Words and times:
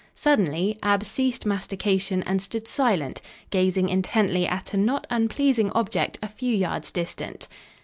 Suddenly 0.15 0.79
Ab 0.81 1.03
ceased 1.03 1.45
mastication 1.45 2.23
and 2.23 2.41
stood 2.41 2.67
silent, 2.67 3.21
gazing 3.51 3.87
intently 3.89 4.47
at 4.47 4.73
a 4.73 4.77
not 4.77 5.05
unpleasing 5.11 5.69
object 5.73 6.17
a 6.23 6.27
few 6.27 6.55
yards 6.55 6.89
distant. 6.89 7.47